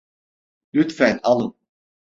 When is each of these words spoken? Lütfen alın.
Lütfen 0.73 1.19
alın. 1.23 1.55